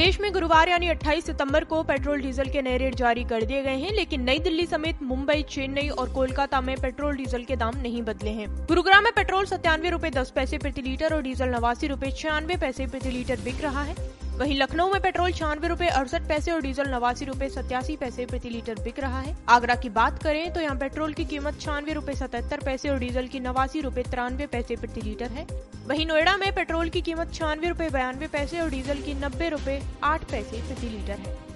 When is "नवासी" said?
11.48-11.86, 16.88-17.24, 23.40-23.80